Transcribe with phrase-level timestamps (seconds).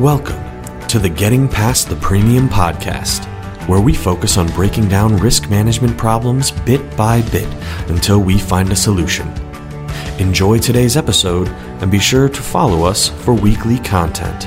[0.00, 0.42] Welcome
[0.88, 3.24] to the Getting Past the Premium podcast,
[3.66, 7.48] where we focus on breaking down risk management problems bit by bit
[7.88, 9.26] until we find a solution.
[10.18, 11.48] Enjoy today's episode
[11.80, 14.46] and be sure to follow us for weekly content.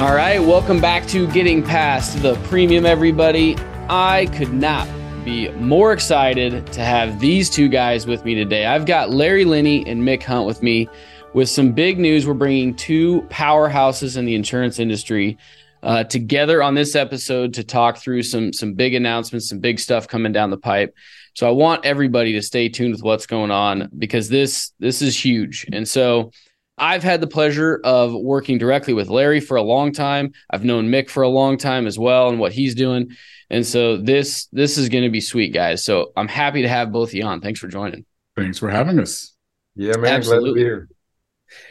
[0.00, 3.56] All right, welcome back to Getting Past the Premium, everybody.
[3.88, 4.88] I could not
[5.24, 8.66] be more excited to have these two guys with me today.
[8.66, 10.88] I've got Larry Linne and Mick Hunt with me
[11.32, 12.26] with some big news.
[12.26, 15.38] We're bringing two powerhouses in the insurance industry
[15.82, 20.08] uh, together on this episode to talk through some some big announcements, some big stuff
[20.08, 20.94] coming down the pipe.
[21.34, 25.22] So I want everybody to stay tuned with what's going on because this this is
[25.22, 25.66] huge.
[25.72, 26.32] And so
[26.76, 30.32] I've had the pleasure of working directly with Larry for a long time.
[30.50, 33.16] I've known Mick for a long time as well and what he's doing.
[33.50, 35.84] And so this this is going to be sweet, guys.
[35.84, 37.40] So I'm happy to have both of you on.
[37.40, 38.04] Thanks for joining.
[38.36, 39.34] Thanks for having us.
[39.76, 40.14] Yeah, man.
[40.14, 40.40] Absolutely.
[40.40, 40.88] Glad to be here.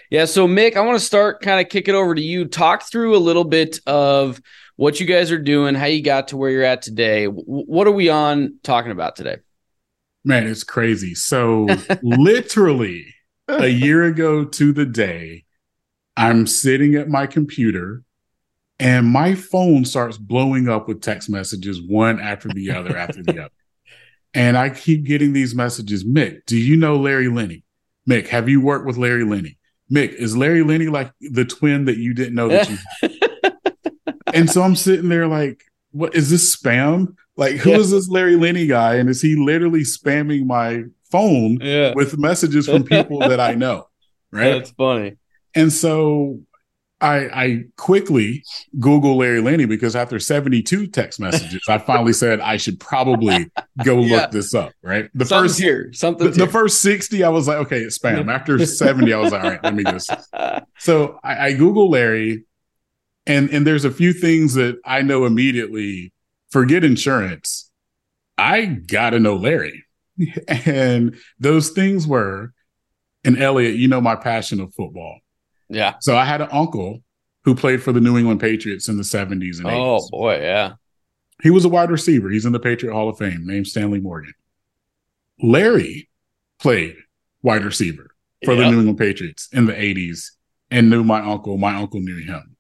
[0.10, 0.26] Yeah.
[0.26, 2.46] So Mick, I want to start kind of kick it over to you.
[2.46, 4.42] Talk through a little bit of
[4.76, 7.26] what you guys are doing, how you got to where you're at today.
[7.26, 9.38] What are we on talking about today?
[10.24, 11.16] Man, it's crazy.
[11.16, 11.68] So
[12.02, 13.14] literally
[13.48, 15.46] a year ago to the day,
[16.18, 18.04] I'm sitting at my computer
[18.80, 23.40] and my phone starts blowing up with text messages, one after the other after the
[23.40, 23.54] other.
[24.34, 27.64] And I keep getting these messages Mick, do you know Larry Linne?
[28.08, 29.56] Mick, have you worked with Larry Linne?
[29.92, 33.58] Mick, is Larry Linne like the twin that you didn't know that you had?
[34.34, 37.16] and so I'm sitting there like, what is this spam?
[37.36, 37.78] Like, who yeah.
[37.78, 38.96] is this Larry Linne guy?
[38.96, 41.94] And is he literally spamming my phone yeah.
[41.96, 43.88] with messages from people that I know.
[44.32, 44.60] Right.
[44.60, 45.18] That's funny.
[45.56, 46.42] And so
[47.02, 48.44] I, I quickly
[48.78, 53.50] Google Larry Linne because after 72 text messages, I finally said I should probably
[53.86, 54.18] go yeah.
[54.18, 54.74] look this up.
[54.84, 55.10] Right.
[55.14, 56.32] The Something's first here, something.
[56.32, 58.32] The, the, first 60, I was like, okay, it's spam.
[58.34, 60.12] After 70, I was like, all right, let me just.
[60.82, 62.46] So I, I Google Larry,
[63.26, 66.14] and and there's a few things that I know immediately.
[66.52, 67.70] Forget insurance.
[68.38, 69.84] I gotta know Larry.
[70.48, 72.54] and those things were,
[73.26, 75.20] and Elliot, you know my passion of football.
[75.70, 75.96] Yeah.
[76.02, 77.02] So I had an uncle
[77.44, 80.02] who played for the New England Patriots in the 70s and 80s.
[80.04, 80.74] Oh boy, yeah.
[81.42, 82.30] He was a wide receiver.
[82.30, 84.34] He's in the Patriot Hall of Fame, named Stanley Morgan.
[85.42, 86.10] Larry
[86.60, 86.98] played
[87.42, 88.10] wide receiver
[88.44, 88.66] for yep.
[88.66, 90.32] the New England Patriots in the 80s
[90.70, 91.58] and knew my uncle.
[91.58, 92.58] My uncle knew him.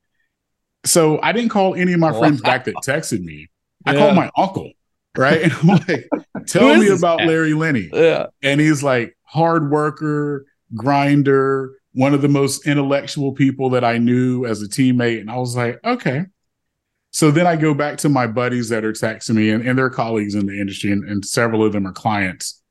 [0.85, 2.19] So I didn't call any of my wow.
[2.19, 3.49] friends back that texted me.
[3.85, 3.99] I yeah.
[3.99, 4.71] called my uncle
[5.17, 5.41] right?
[5.41, 6.09] And I'm like,
[6.47, 7.89] tell me about Larry Linne.
[7.93, 8.27] Yeah.
[8.41, 10.45] And he's like, hard worker,
[10.75, 15.21] grinder, one of the most intellectual people that I knew as a teammate.
[15.21, 16.25] And I was like, okay.
[17.11, 19.89] So then I go back to my buddies that are texting me and, and their
[19.89, 22.61] colleagues in the industry, and, and several of them are clients.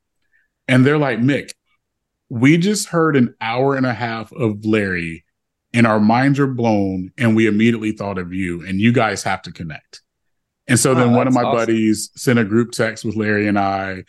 [0.69, 1.51] And they're like, Mick,
[2.29, 5.25] we just heard an hour and a half of Larry
[5.73, 9.43] and our minds are blown and we immediately thought of you and you guys have
[9.43, 10.03] to connect.
[10.67, 11.57] And so then oh, one of my awesome.
[11.57, 14.05] buddies sent a group text with Larry and I,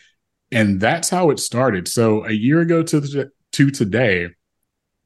[0.52, 1.88] and that's how it started.
[1.88, 4.28] So a year ago to the, to today,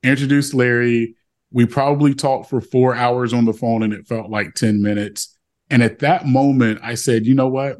[0.05, 1.17] introduced Larry.
[1.51, 5.37] We probably talked for four hours on the phone, and it felt like ten minutes.
[5.71, 7.79] And at that moment, I said, you know what?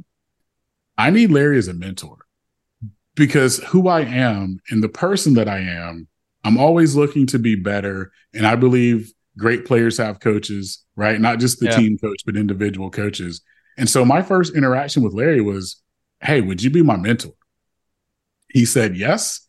[0.97, 2.19] I need Larry as a mentor
[3.15, 6.09] because who I am and the person that I am,
[6.45, 8.13] I'm always looking to be better.
[8.33, 11.21] And I believe great players have coaches, right?
[11.21, 11.77] Not just the yeah.
[11.77, 13.43] team coach, but individual coaches.
[13.77, 15.81] And so my first interaction with Larry was,
[16.21, 17.33] Hey, would you be my mentor?
[18.51, 19.41] He said, Yes.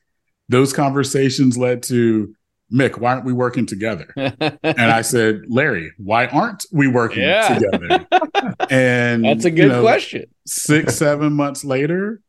[0.47, 2.36] Those conversations led to
[2.71, 4.11] Mick, why aren't we working together?
[4.15, 7.59] and I said, Larry, why aren't we working yeah.
[7.59, 8.07] together?
[8.69, 10.25] And that's a good you know, question.
[10.45, 12.21] six, seven months later,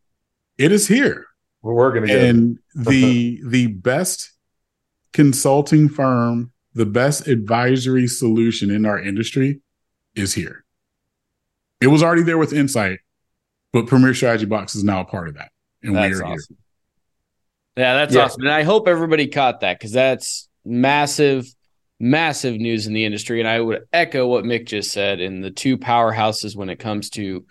[0.56, 1.26] it is here.
[1.62, 2.26] We're working together.
[2.26, 4.32] And the the best
[5.12, 9.60] consulting firm, the best advisory solution in our industry
[10.14, 10.64] is here.
[11.80, 12.98] It was already there with InCite,
[13.72, 15.50] but Premier Strategy Box is now a part of that.
[15.82, 16.56] And that's we are awesome.
[16.56, 16.65] here.
[17.76, 18.24] Yeah, that's yeah.
[18.24, 18.42] awesome.
[18.42, 21.46] And I hope everybody caught that because that's massive,
[22.00, 23.40] massive news in the industry.
[23.40, 27.10] And I would echo what Mick just said in the two powerhouses when it comes
[27.10, 27.44] to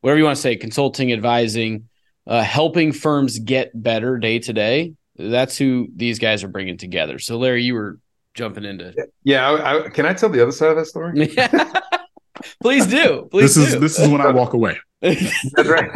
[0.00, 1.88] whatever you want to say, consulting, advising,
[2.26, 4.94] uh, helping firms get better day to day.
[5.16, 7.18] That's who these guys are bringing together.
[7.18, 7.98] So, Larry, you were
[8.34, 8.94] jumping into.
[9.24, 11.28] Yeah, I, I, can I tell the other side of that story?
[12.62, 13.28] Please do.
[13.30, 13.74] Please this do.
[13.74, 14.78] is this is when I walk away.
[15.02, 15.90] That's right.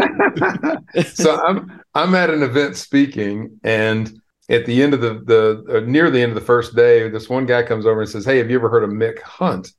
[1.14, 4.10] so I'm I'm at an event speaking, and
[4.48, 7.28] at the end of the the uh, near the end of the first day, this
[7.28, 9.70] one guy comes over and says, "Hey, have you ever heard of Mick Hunt?"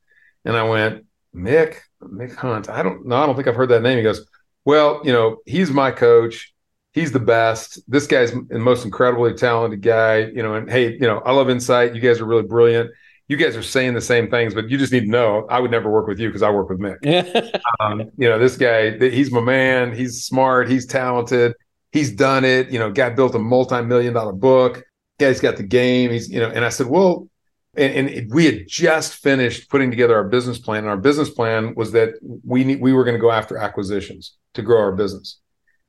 [0.44, 2.68] And I went, "Mick, Mick Hunt?
[2.68, 3.16] I don't know.
[3.16, 4.24] I don't think I've heard that name." He goes,
[4.64, 6.52] "Well, you know, he's my coach.
[6.92, 7.80] He's the best.
[7.90, 10.18] This guy's the most incredibly talented guy.
[10.18, 11.94] You know, and hey, you know, I love InCite.
[11.96, 12.90] You guys are really brilliant."
[13.28, 15.70] You guys are saying the same things, but you just need to know I would
[15.70, 17.60] never work with you because I work with Mick.
[17.80, 19.94] um, you know, this guy, he's my man.
[19.94, 20.70] He's smart.
[20.70, 21.54] He's talented.
[21.92, 22.70] He's done it.
[22.70, 24.84] You know, guy built a multi-million dollar book.
[25.18, 26.10] Guy's got the game.
[26.10, 27.28] He's, you know, and I said, well,
[27.76, 30.78] and, and we had just finished putting together our business plan.
[30.78, 32.10] And our business plan was that
[32.44, 35.40] we need, we were going to go after acquisitions to grow our business.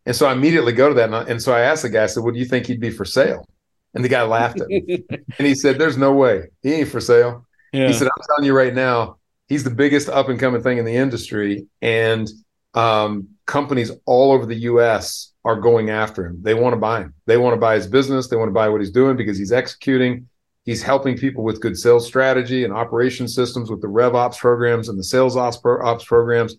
[0.05, 1.05] And so I immediately go to that.
[1.05, 2.79] And, I, and so I asked the guy, I said, "What do you think he'd
[2.79, 3.45] be for sale?"
[3.97, 7.01] And the guy laughed at me, and he said, "There's no way he ain't for
[7.01, 7.87] sale." Yeah.
[7.87, 9.17] He said, "I'm telling you right now,
[9.47, 12.29] he's the biggest up and coming thing in the industry, and
[12.73, 15.33] um, companies all over the U.S.
[15.43, 16.39] are going after him.
[16.41, 17.13] They want to buy him.
[17.25, 18.27] They want to buy his business.
[18.27, 20.29] They want to buy what he's doing because he's executing."
[20.63, 24.89] He's helping people with good sales strategy and operation systems with the Rev Ops programs
[24.89, 26.57] and the Sales Ops, pro- ops programs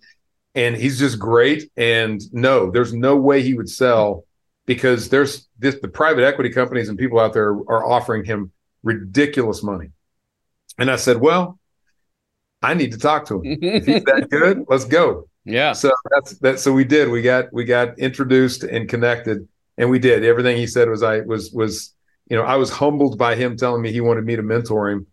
[0.55, 1.71] and he's just great.
[1.77, 4.25] And no, there's no way he would sell
[4.69, 9.63] because there's this, the private equity companies and people out there are offering him ridiculous
[9.63, 9.89] money.
[10.79, 11.59] And I said, well,
[12.61, 13.59] I need to talk to him.
[13.63, 15.27] if he's that good, let's go.
[15.47, 15.73] Yeah.
[15.73, 16.61] So that's that.
[16.61, 17.09] So we did.
[17.09, 19.49] We got we got introduced and connected,
[19.79, 20.91] and we did everything he said.
[20.91, 21.95] Was I was was
[22.29, 25.07] you know I was humbled by him telling me he wanted me to mentor him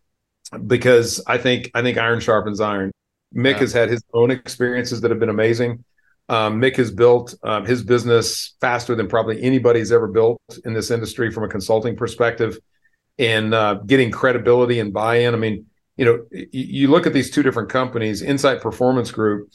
[0.68, 2.92] because I think I think iron sharpens iron.
[3.34, 3.60] Mick yeah.
[3.60, 5.86] has had his own experiences that have been amazing.
[6.28, 10.90] Um, Mick has built um, his business faster than probably anybody's ever built in this
[10.90, 12.58] industry from a consulting perspective
[13.20, 15.34] and uh, getting credibility and buy-in.
[15.34, 15.68] I mean,
[15.98, 18.24] you know, y- you look at these two different companies.
[18.24, 19.52] InCite Performance Group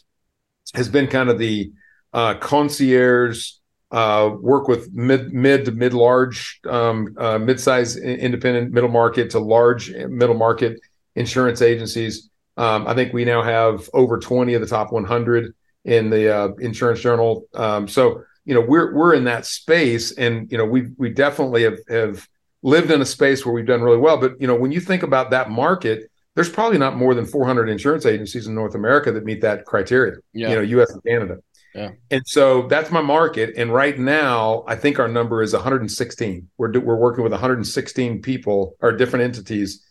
[0.74, 1.72] has been kind of the
[2.12, 3.50] uh, concierge
[3.90, 9.30] uh, work with mid mid to mid large um, uh, mid size independent middle market
[9.30, 10.78] to large middle market
[11.16, 15.54] insurance agencies um, I think we now have over 20 of the top 100
[15.84, 17.46] in the uh, Insurance Journal.
[17.54, 21.64] Um, so you know we're we're in that space, and you know we we definitely
[21.64, 22.28] have have
[22.62, 24.16] lived in a space where we've done really well.
[24.16, 27.68] But you know when you think about that market, there's probably not more than 400
[27.68, 30.16] insurance agencies in North America that meet that criteria.
[30.32, 30.50] Yeah.
[30.50, 30.92] You know, U.S.
[30.92, 31.38] and Canada.
[31.74, 31.90] Yeah.
[32.10, 33.54] And so that's my market.
[33.56, 36.48] And right now, I think our number is 116.
[36.58, 39.84] We're we're working with 116 people or different entities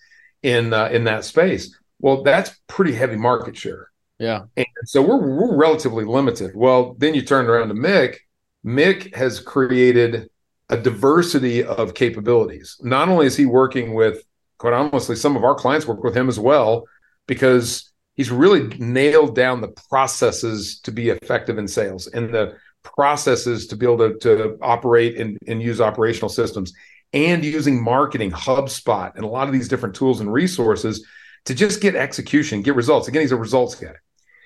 [0.43, 1.77] in uh, in that space.
[1.99, 3.89] Well, that's pretty heavy market share.
[4.19, 4.43] Yeah.
[4.57, 6.51] And so we're we're relatively limited.
[6.55, 8.17] Well, then you turn around to Mick.
[8.65, 10.29] Mick has created
[10.69, 12.77] a diversity of capabilities.
[12.81, 14.23] Not only is he working with,
[14.57, 16.85] quite honestly, some of our clients work with him as well,
[17.27, 23.67] because he's really nailed down the processes to be effective in sales and the processes
[23.67, 26.73] to be able to, to operate and, and use operational systems
[27.13, 31.05] and using marketing, HubSpot, and a lot of these different tools and resources
[31.45, 33.07] to just get execution, get results.
[33.07, 33.93] Again, he's a results guy.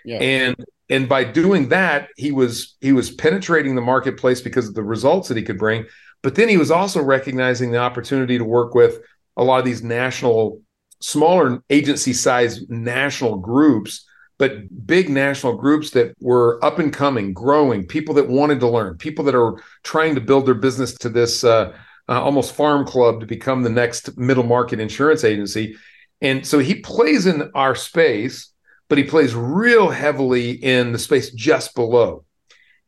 [0.06, 0.20] Yeah.
[0.20, 0.56] And
[0.90, 5.28] and by doing that, he was he was penetrating the marketplace because of the results
[5.30, 5.86] that he could bring.
[6.22, 9.00] But then he was also recognizing the opportunity to work with
[9.36, 10.62] a lot of these national,
[11.02, 14.06] smaller agency size national groups,
[14.38, 18.98] but big national groups that were up and coming, growing, people that wanted to learn,
[18.98, 21.76] people that are trying to build their business to this uh,
[22.08, 25.76] uh, almost farm club to become the next middle market insurance agency.
[26.22, 28.53] And so he plays in our space,
[28.90, 32.26] but he plays real heavily in the space just below.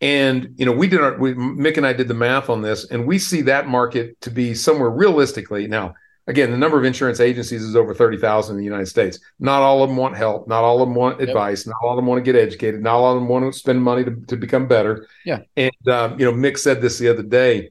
[0.01, 2.89] And you know, we did our we, Mick and I did the math on this,
[2.91, 5.95] and we see that market to be somewhere realistically now.
[6.27, 9.19] Again, the number of insurance agencies is over thirty thousand in the United States.
[9.39, 10.47] Not all of them want help.
[10.47, 11.29] Not all of them want yep.
[11.29, 11.65] advice.
[11.65, 12.81] Not all of them want to get educated.
[12.81, 15.07] Not all of them want to spend money to, to become better.
[15.23, 15.41] Yeah.
[15.55, 17.69] And um, you know, Mick said this the other day,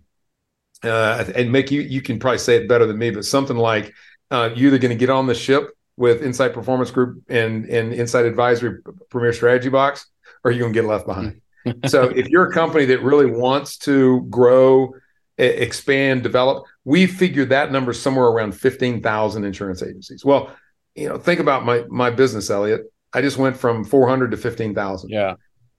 [0.83, 3.93] uh, and Mick, you you can probably say it better than me, but something like
[4.31, 7.93] uh, you're either going to get on the ship with InCite Performance Group and and
[7.93, 10.07] InCite Advisory Premier Strategy Box,
[10.43, 11.41] or you're going to get left behind.
[11.87, 14.95] so if you're a company that really wants to grow,
[15.39, 20.25] expand, develop, we figured that number somewhere around 15,000 insurance agencies.
[20.25, 20.55] Well,
[20.95, 22.83] you know, think about my my business, Elliot.
[23.13, 25.11] I just went from 400 to 15,000.
[25.11, 25.35] Yeah.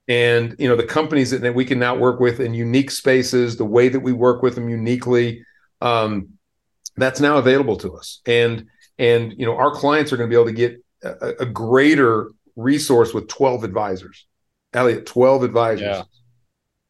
[0.08, 3.56] And you know the companies that, that we can now work with in unique spaces,
[3.56, 5.44] the way that we work with them uniquely,
[5.80, 6.28] um,
[6.96, 8.66] that's now available to us and
[8.98, 12.30] and you know our clients are going to be able to get a, a greater
[12.56, 14.26] resource with 12 advisors.
[14.72, 15.82] Elliot 12 advisors.
[15.82, 16.02] Yeah.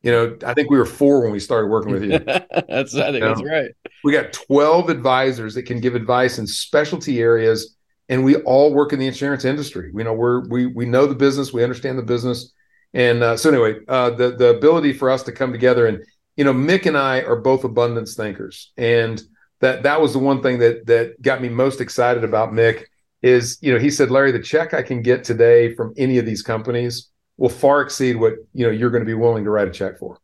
[0.02, 2.18] you know i think we were four when we started working with you.
[2.68, 3.70] That's i think you that's right.
[4.04, 7.76] We got 12 advisors that can give advice in specialty areas
[8.08, 9.90] and we all work in the insurance industry.
[9.94, 12.52] You know we're we we know the business we understand the business.
[12.94, 16.04] And uh, so anyway uh, the the ability for us to come together and
[16.36, 18.72] you know mick and i are both abundance thinkers.
[18.76, 19.20] And
[19.60, 22.84] that that was the one thing that that got me most excited about Mick
[23.22, 26.26] is you know he said Larry the check I can get today from any of
[26.26, 29.68] these companies will far exceed what you know you're going to be willing to write
[29.68, 30.18] a check for.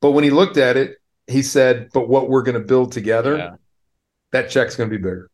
[0.00, 0.96] But when he looked at it,
[1.26, 3.50] he said, "But what we're going to build together, yeah.
[4.32, 5.30] that check's going to be bigger."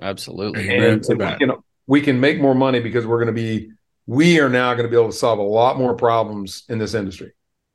[0.00, 0.74] Absolutely.
[0.74, 1.52] And, and we, can,
[1.86, 3.70] we can make more money because we're going to be,
[4.06, 6.94] we are now going to be able to solve a lot more problems in this
[6.94, 7.32] industry.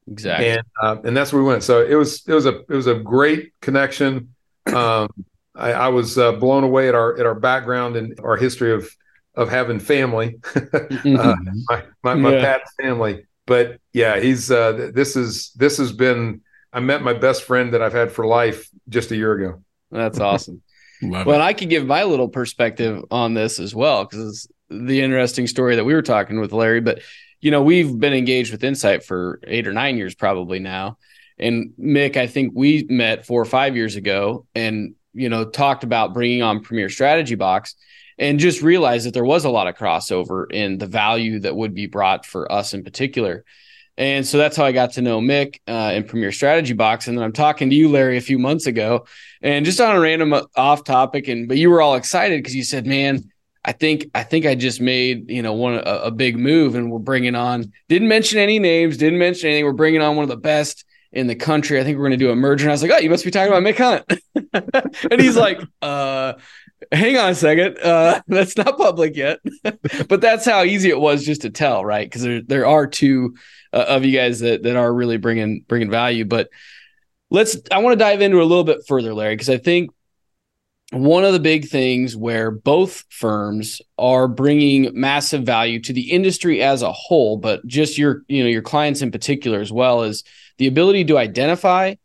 [0.08, 0.50] Exactly.
[0.50, 1.64] And, uh, and that's where we went.
[1.64, 4.34] So it was, it was a, it was a great connection.
[4.68, 5.10] Um,
[5.56, 8.90] I, I, was uh, blown away at our, at our background and our history of,
[9.36, 11.16] of having family, mm-hmm.
[11.16, 11.36] uh,
[11.70, 12.42] my, my, my yeah.
[12.42, 13.26] Pat's family.
[13.46, 16.42] But yeah, he's, uh, this is, this has been,
[16.74, 19.64] I met my best friend that I've had for life just a year ago.
[19.92, 20.62] That's awesome.
[21.02, 25.48] well, I could give my little perspective on this as well because it's the interesting
[25.48, 26.82] story that we were talking with Larry.
[26.82, 27.02] But
[27.40, 30.98] you know, we've been engaged with InCite for eight or nine years probably now.
[31.40, 35.84] And Mick, I think we met four or five years ago, and you know, talked
[35.84, 37.76] about bringing on Premier Strategy Box,
[38.18, 41.76] and just realized that there was a lot of crossover in the value that would
[41.76, 43.46] be brought for us in particular.
[44.00, 47.08] And so that's how I got to know Mick uh, in Premier Strategy Box.
[47.08, 49.08] And then I'm talking to you, Larry, a few months ago,
[49.42, 51.28] and just on a random uh, off topic.
[51.28, 53.32] And but you were all excited because you said, "Man,
[53.68, 56.90] I think I think I just made you know one a, a, big move, and
[56.90, 57.72] we're bringing on.
[57.90, 59.66] Didn't mention any names, didn't mention anything.
[59.66, 61.80] We're bringing on one of the best in the country.
[61.80, 63.26] I think we're going to do a merger." And I was like, "Oh, you must
[63.26, 66.34] be talking about Mick Hunt." and he's like, "Uh."
[66.92, 69.40] hang on a second uh that's not public yet
[70.08, 73.34] but that's how easy it was just to tell right because there there are two
[73.74, 76.26] uh, of you guys that that are really bringing bringing value.
[76.26, 76.50] But
[77.30, 79.92] let's I want to dive into a little bit further, Larry, because I think
[80.92, 86.62] one of the big things where both firms are bringing massive value to the industry
[86.64, 90.24] as a whole, but just your you know your clients in particular as well is
[90.58, 91.96] the ability to identify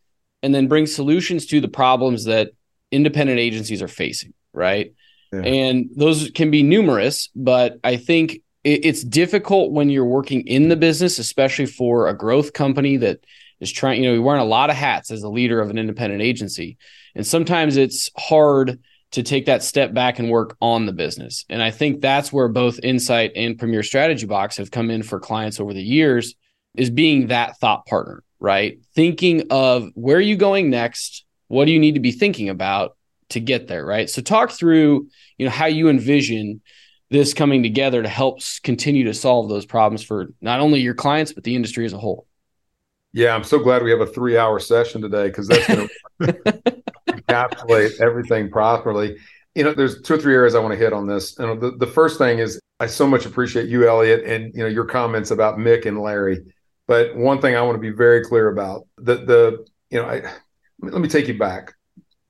[0.43, 2.51] and then bring solutions to the problems that
[2.91, 4.93] independent agencies are facing, right?
[5.33, 5.41] Yeah.
[5.41, 10.77] And those can be numerous, but I think it's difficult when you're working in the
[10.77, 13.25] business, especially for a growth company that
[13.59, 15.79] is trying, you know, you're wearing a lot of hats as a leader of an
[15.79, 16.77] independent agency.
[17.14, 18.81] And sometimes it's hard
[19.12, 21.45] to take that step back and work on the business.
[21.49, 25.21] And I think that's where both InCite and Premier Strategy Box have come in for
[25.21, 26.35] clients over the years
[26.75, 28.78] is being that thought partner, right?
[28.95, 31.26] Thinking of where are you going next?
[31.49, 32.97] What do you need to be thinking about
[33.31, 34.09] to get there, right?
[34.09, 36.62] So talk through, you know, how you envision
[37.11, 41.35] this coming together to help continue to solve those problems for not only your clients
[41.35, 42.26] but the industry as a whole.
[43.12, 45.88] Yeah, I'm so glad we have a three hour session today because that's going
[46.23, 46.83] to
[47.33, 49.17] encapsulate everything properly.
[49.55, 51.39] You know, there's two or three areas I want to hit on this.
[51.39, 54.69] And the, the first thing is I so much appreciate you, Elliot, and you know
[54.69, 56.41] your comments about Mick and Larry.
[56.87, 60.23] But one thing I want to be very clear about the the you know I
[60.81, 61.75] let me take you back.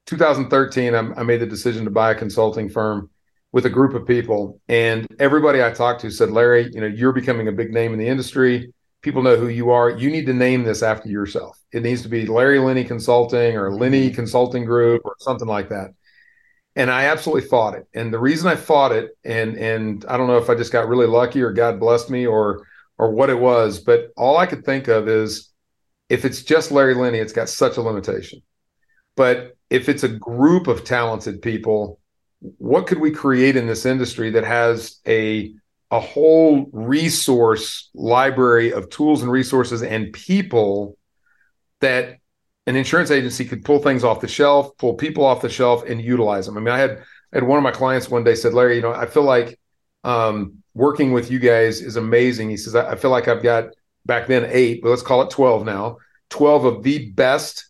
[0.06, 3.08] 2013, I, I made the decision to buy a consulting firm
[3.52, 7.12] with a group of people and everybody i talked to said larry you know you're
[7.12, 10.32] becoming a big name in the industry people know who you are you need to
[10.32, 11.58] name this after yourself.
[11.72, 14.14] It needs to be larry linne consulting or linne mm-hmm.
[14.14, 15.90] consulting group or something like that.
[16.74, 17.86] And i absolutely fought it.
[17.94, 20.88] And the reason i fought it and and i don't know if i just got
[20.88, 22.66] really lucky or god blessed me or
[22.98, 25.50] or what it was but all i could think of is
[26.08, 28.40] if it's just larry linne it's got such a limitation.
[29.14, 31.98] But if it's a group of talented people
[32.58, 35.52] what could we create in this industry that has a
[35.92, 40.96] a whole resource library of tools and resources and people
[41.80, 42.16] that
[42.66, 46.00] an insurance agency could pull things off the shelf, pull people off the shelf, and
[46.00, 46.56] utilize them.
[46.56, 46.92] I mean, I had
[47.32, 49.58] I had one of my clients one day said, Larry, you know, I feel like
[50.02, 52.48] um, working with you guys is amazing.
[52.48, 53.66] He says, I feel like I've got
[54.06, 55.98] back then eight, but let's call it 12 now,
[56.30, 57.68] 12 of the best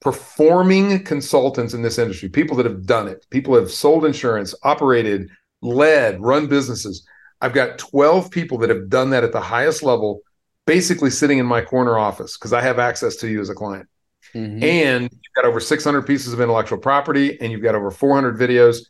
[0.00, 5.28] performing consultants in this industry, people that have done it, people have sold insurance, operated,
[5.60, 7.04] led, run businesses.
[7.40, 10.22] I've got 12 people that have done that at the highest level,
[10.66, 13.88] basically sitting in my corner office because I have access to you as a client.
[14.34, 14.62] Mm-hmm.
[14.62, 18.86] And you've got over 600 pieces of intellectual property and you've got over 400 videos.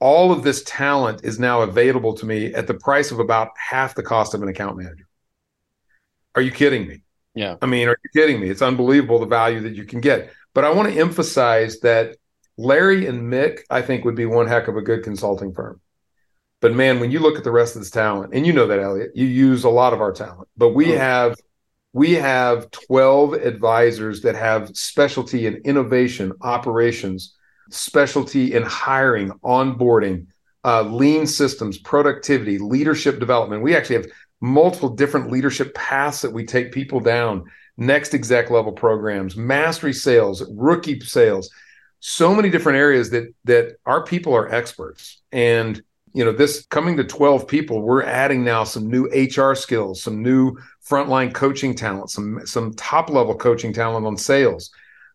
[0.00, 3.94] All of this talent is now available to me at the price of about half
[3.94, 5.06] the cost of an account manager.
[6.34, 7.02] Are you kidding me?
[7.34, 7.56] Yeah.
[7.62, 8.48] I mean, are you kidding me?
[8.48, 10.32] It's unbelievable the value that you can get.
[10.54, 12.16] But I want to emphasize that
[12.56, 15.80] Larry and Mick, I think, would be one heck of a good consulting firm.
[16.62, 18.78] But man, when you look at the rest of this talent, and you know that,
[18.78, 20.98] Elliot, you use a lot of our talent, but we oh.
[20.98, 21.36] have
[21.92, 27.34] we have 12 advisors that have specialty in innovation, operations,
[27.68, 30.28] specialty in hiring, onboarding,
[30.64, 33.62] uh, lean systems, productivity, leadership development.
[33.62, 34.06] We actually have
[34.40, 37.44] multiple different leadership paths that we take people down
[37.76, 41.48] next exec level programs mastery sales rookie sales
[42.00, 45.82] so many different areas that that our people are experts and
[46.14, 50.22] you know this coming to 12 people we're adding now some new hr skills some
[50.22, 54.70] new frontline coaching talent some some top level coaching talent on sales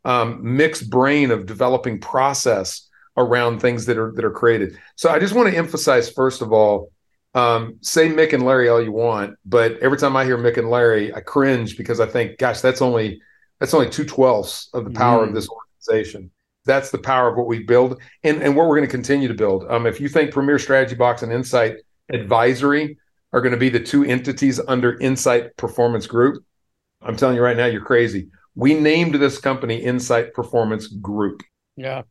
[0.07, 2.87] um, Mick's brain of developing process
[3.17, 4.79] around things that are that are created.
[4.95, 6.91] So I just want to emphasize first of all,
[7.33, 10.69] um, say Mick and Larry all you want, but every time I hear Mick and
[10.69, 13.21] Larry, I cringe because I think, gosh, that's only
[13.59, 15.29] that's only two twelfths of the power mm.
[15.29, 16.31] of this organization.
[16.67, 19.33] That's the power of what we build and, and what we're going to continue to
[19.33, 19.65] build.
[19.69, 21.77] Um, if you think Premier Strategy Box and InCite
[22.09, 22.97] Advisory
[23.33, 26.43] are going to be the two entities under InCite Performance Group,
[27.01, 28.29] I'm telling you right now, you're crazy.
[28.55, 31.43] We named this company InCite Performance Group.
[31.75, 32.03] Yeah.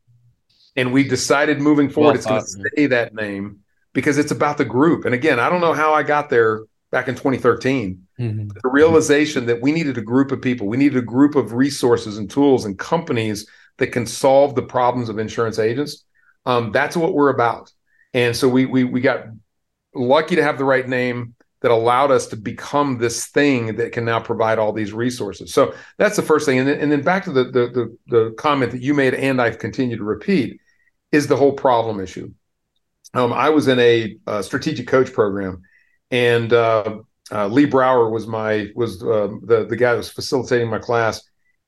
[0.77, 3.61] And we decided moving forward, well, it's going to stay that name
[3.93, 5.07] because it's about the group.
[5.07, 8.07] And again, I don't know how I got there back in 2013.
[8.19, 8.49] Mm-hmm.
[8.49, 12.19] The realization that we needed a group of people, we needed a group of resources
[12.19, 13.47] and tools and companies
[13.79, 16.05] that can solve the problems of insurance agents.
[16.45, 17.73] Um, that's what we're about.
[18.15, 19.27] And so we we we got
[19.95, 24.05] lucky to have the right name that allowed us to become this thing that can
[24.05, 25.53] now provide all these resources.
[25.53, 26.59] So that's the first thing.
[26.59, 29.41] And then, and then back to the, the, the the comment that you made, and
[29.41, 30.61] I've continued to repeat,
[31.13, 32.33] is the whole problem issue.
[33.15, 35.63] Um, I was in a, a, strategic coach program,
[36.11, 36.99] and uh,
[37.33, 41.23] uh, Lee Brower was my was uh, the the guy that was facilitating my class,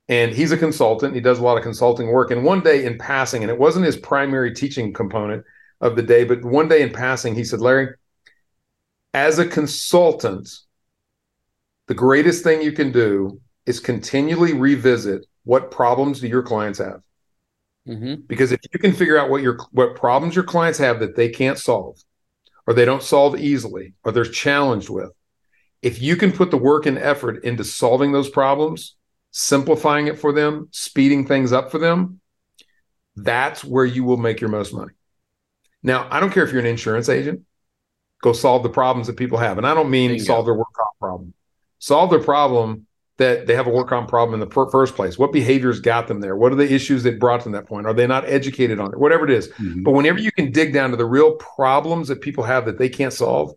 [0.09, 1.15] and he's a consultant.
[1.15, 2.31] He does a lot of consulting work.
[2.31, 5.45] And one day in passing, and it wasn't his primary teaching component
[5.81, 7.95] of the day, but one day in passing, he said, Larry,
[9.15, 10.49] as a consultant,
[11.87, 17.01] the greatest thing you can do is continually revisit what problems do your clients have.
[17.87, 18.23] Mm-hmm.
[18.27, 21.31] Because if you can figure out what your what problems your clients have that they
[21.31, 21.99] can't solve,
[22.67, 25.11] or they don't solve easily, or they're challenged with,
[25.81, 28.97] if you can put the work and effort into solving those problems,
[29.31, 32.21] simplifying it for them, speeding things up for them,
[33.17, 34.93] that's where you will make your most money.
[35.83, 37.43] Now, I don't care if you're an insurance agent,
[38.23, 39.59] go solve the problems that people have.
[39.59, 41.35] And I don't mean solve their work comp problem.
[41.79, 42.87] Solve their problem
[43.19, 45.19] that they have a work comp problem in the per- first place.
[45.19, 46.37] What behaviors got them there?
[46.37, 47.87] What are the issues that brought them that point?
[47.87, 48.99] Are they not educated on it?
[48.99, 49.49] Whatever it is.
[49.49, 49.83] Mm-hmm.
[49.83, 52.89] But whenever you can dig down to the real problems that people have that they
[52.89, 53.53] can't solve,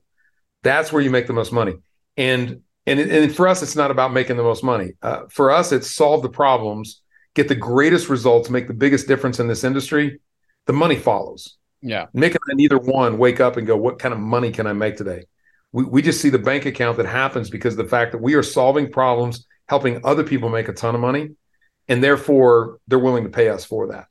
[0.64, 1.76] that's where you make the most money.
[2.18, 4.94] And and and for us, it's not about making the most money.
[5.02, 7.02] Uh, for us, it's solve the problems,
[7.36, 10.20] get the greatest results, make the biggest difference in this industry.
[10.66, 11.58] The money follows.
[11.82, 14.68] Yeah, Mick and I neither one wake up and go, "What kind of money can
[14.68, 15.26] I make today?"
[15.72, 18.44] We we just see the bank account that happens because the fact that we are
[18.44, 21.32] solving problems, helping other people make a ton of money,
[21.88, 24.08] and therefore they're willing to pay us for that.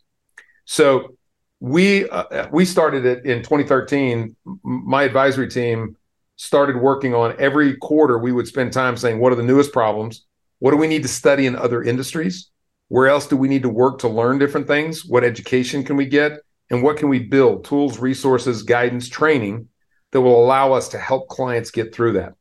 [0.64, 1.16] So
[1.58, 4.36] we uh, we started it in 2013.
[4.62, 5.96] My advisory team
[6.40, 10.24] started working on every quarter we would spend time saying what are the newest problems?
[10.58, 12.48] What do we need to study in other industries?
[12.88, 15.04] Where else do we need to work to learn different things?
[15.04, 16.40] What education can we get?
[16.70, 17.66] And what can we build?
[17.66, 19.68] Tools resources guidance training
[20.12, 22.32] that will allow us to help clients get through that.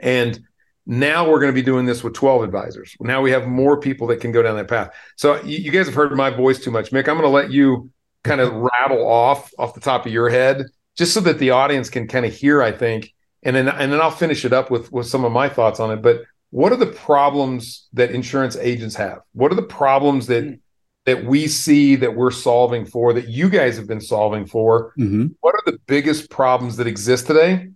[0.00, 0.40] And
[0.84, 2.96] now we're going to be doing this with 12 advisors.
[2.98, 4.92] Now we have more people that can go down that path.
[5.16, 6.90] So you guys have heard my voice too much.
[6.90, 7.92] Mick i'm going to let you
[8.24, 10.64] kind of rattle off off the top of your head
[10.96, 14.00] just so that the audience can kind of hear, I think, and then and then
[14.00, 16.02] I'll finish it up with with some of my thoughts on it.
[16.02, 19.18] But what are the problems that insurance agents have?
[19.32, 20.60] What are the problems that mm.
[21.04, 24.94] that we see that we're solving for that you guys have been solving for?
[24.98, 25.26] Mm-hmm.
[25.40, 27.68] What are the biggest problems that exist today?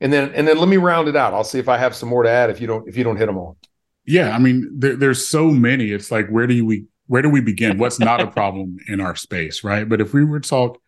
[0.00, 1.34] And then and then let me round it out.
[1.34, 3.16] I'll see if I have some more to add if you don't if you don't
[3.16, 3.56] hit them all.
[4.04, 5.92] Yeah, I mean, there, there's so many.
[5.92, 7.78] It's like where do we where do we begin?
[7.78, 9.88] What's not a problem in our space, right?
[9.88, 10.80] But if we were to talk,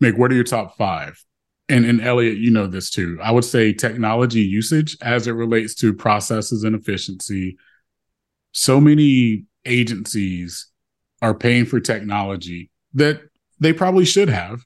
[0.00, 1.24] make what are your top five?
[1.68, 3.18] And and Elliot, you know this too.
[3.22, 7.56] I would say technology usage as it relates to processes and efficiency.
[8.52, 10.68] So many agencies
[11.20, 13.20] are paying for technology that
[13.60, 14.64] they probably should have,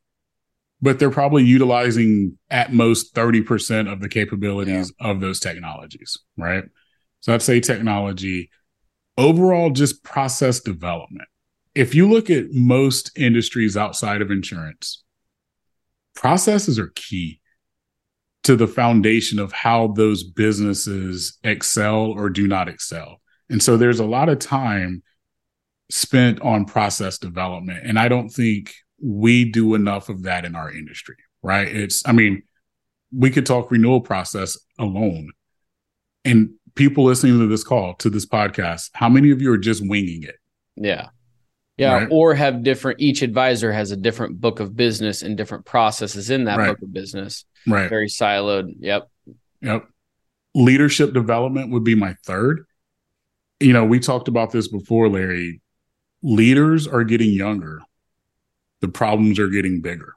[0.80, 5.08] but they're probably utilizing at most 30% of the capabilities yeah.
[5.08, 6.64] of those technologies, right?
[7.20, 8.50] So I'd say technology,
[9.16, 11.28] overall, just process development.
[11.74, 15.02] If you look at most industries outside of insurance,
[16.14, 17.40] processes are key
[18.44, 23.20] to the foundation of how those businesses excel or do not excel.
[23.48, 25.02] And so there's a lot of time
[25.90, 27.86] spent on process development.
[27.86, 31.68] And I don't think we do enough of that in our industry, right?
[31.68, 32.42] It's, I mean,
[33.14, 35.32] we could talk renewal process alone.
[36.24, 39.86] And people listening to this call, to this podcast, how many of you are just
[39.86, 40.36] winging it?
[40.76, 41.08] Yeah.
[41.78, 42.08] Yeah, right.
[42.10, 43.00] or have different.
[43.00, 46.68] Each advisor has a different book of business and different processes in that right.
[46.68, 47.44] book of business.
[47.66, 47.88] Right.
[47.88, 48.74] Very siloed.
[48.78, 49.08] Yep.
[49.62, 49.88] Yep.
[50.54, 52.66] Leadership development would be my third.
[53.58, 55.62] You know, we talked about this before, Larry.
[56.22, 57.80] Leaders are getting younger.
[58.80, 60.14] The problems are getting bigger.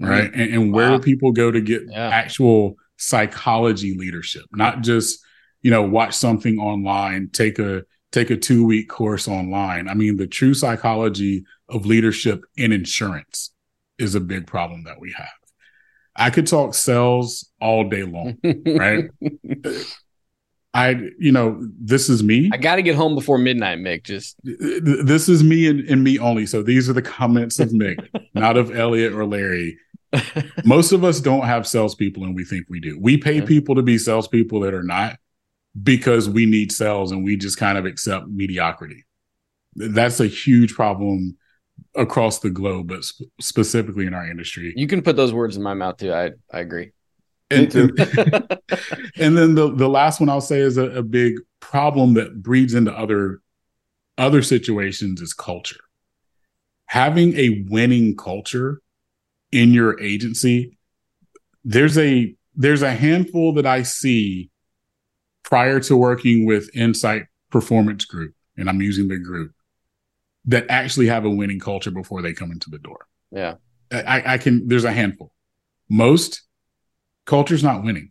[0.00, 0.10] Mm-hmm.
[0.10, 0.30] Right.
[0.30, 0.40] Mm-hmm.
[0.40, 0.96] And, and, where wow.
[0.98, 2.08] do people go to get yeah.
[2.08, 4.44] actual psychology leadership?
[4.52, 5.20] Not just,
[5.62, 7.84] you know, watch something online, take a
[8.16, 9.88] take a two week course online.
[9.88, 13.52] I mean, the true psychology of leadership in insurance
[13.98, 15.28] is a big problem that we have.
[16.14, 19.10] I could talk sales all day long, right?
[20.72, 22.50] I, you know, this is me.
[22.52, 24.04] I got to get home before midnight, Mick.
[24.04, 26.46] Just this is me and, and me only.
[26.46, 29.78] So these are the comments of Mick, not of Elliot or Larry.
[30.64, 32.98] Most of us don't have salespeople, and we think we do.
[32.98, 35.18] We pay people to be salespeople that are not
[35.82, 39.04] because we need sales, and we just kind of accept mediocrity.
[39.74, 41.36] That's a huge problem
[41.94, 44.72] across the globe, but sp- specifically in our industry.
[44.76, 46.12] You can put those words in my mouth too.
[46.12, 46.92] I I agree.
[47.50, 48.00] And, and,
[49.16, 52.74] and, then the the last one I'll say is a, a big problem that breeds
[52.74, 53.40] into other
[54.18, 55.80] other situations is culture.
[56.86, 58.80] Having a winning culture
[59.52, 60.76] in your agency,
[61.64, 64.50] there's a there's a handful that I see
[65.46, 69.52] prior to working with InCite Performance Group, and I'm using the group
[70.44, 73.06] that actually have a winning culture before they come into the door.
[73.30, 73.54] Yeah.
[73.90, 75.32] I, I can, there's a handful.
[75.88, 76.42] Most
[77.24, 78.10] culture's not winning,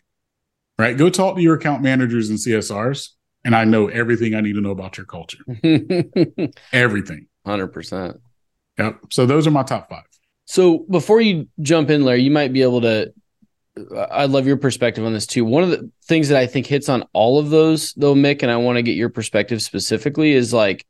[0.79, 0.97] right?
[0.97, 3.09] Go talk to your account managers and CSRs,
[3.43, 5.43] and I know everything I need to know about your culture.
[6.73, 7.27] everything.
[7.45, 8.17] 100%.
[8.77, 8.99] Yep.
[9.11, 10.03] So those are my top five.
[10.45, 13.13] So before you jump in, Larry, you might be able to.
[14.09, 15.43] I love your perspective on this too.
[15.43, 18.51] One of the things that I think hits on all of those, though, Mick, and
[18.51, 20.85] I want to get your perspective specifically, is like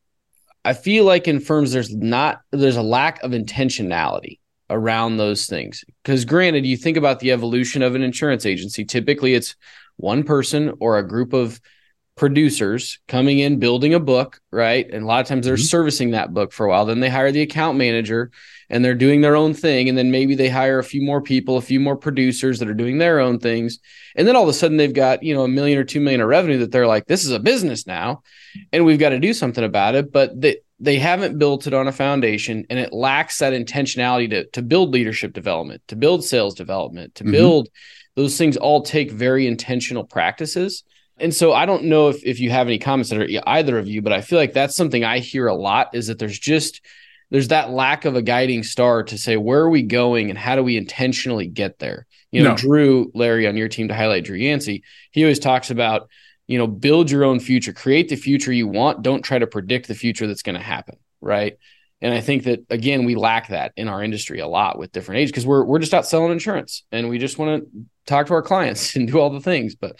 [0.63, 5.83] I feel like in firms there's not there's a lack of intentionality around those things.
[6.03, 9.55] Because granted, you think about the evolution of an insurance agency, typically it's
[9.97, 11.59] one person or a group of
[12.15, 14.89] producers coming in building a book, right?
[14.89, 15.63] And a lot of times they're mm-hmm.
[15.63, 16.85] servicing that book for a while.
[16.85, 18.31] Then they hire the account manager
[18.69, 19.89] and they're doing their own thing.
[19.89, 22.73] And then maybe they hire a few more people, a few more producers that are
[22.73, 23.79] doing their own things.
[24.15, 26.21] And then all of a sudden they've got, you know, a million or two million
[26.21, 28.23] of revenue that they're like, this is a business now
[28.71, 30.11] and we've got to do something about it.
[30.13, 34.45] But they, they haven't built it on a foundation and it lacks that intentionality to,
[34.47, 37.31] to build leadership development, to build sales development, to mm-hmm.
[37.31, 37.69] build
[38.15, 40.85] those things all take very intentional practices.
[41.17, 43.87] And so I don't know if, if you have any comments that are either of
[43.87, 46.81] you, but I feel like that's something I hear a lot is that there's just
[47.31, 50.55] there's that lack of a guiding star to say where are we going and how
[50.55, 52.05] do we intentionally get there.
[52.31, 52.55] You know, no.
[52.57, 56.09] Drew Larry on your team to highlight Drew Yancey, he always talks about
[56.47, 59.01] you know build your own future, create the future you want.
[59.01, 61.57] Don't try to predict the future that's going to happen, right?
[62.01, 65.21] And I think that again, we lack that in our industry a lot with different
[65.21, 68.33] age because we're we're just out selling insurance and we just want to talk to
[68.33, 69.75] our clients and do all the things.
[69.75, 69.97] But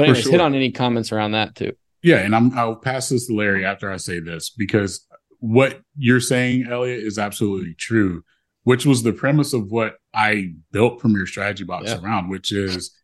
[0.00, 0.32] but anyways, sure.
[0.32, 1.72] hit on any comments around that too.
[2.02, 5.06] Yeah, and I'm I'll pass this to Larry after I say this because
[5.38, 8.22] what you're saying, Elliot, is absolutely true,
[8.64, 12.00] which was the premise of what I built Premier Strategy Box yeah.
[12.00, 12.94] around, which is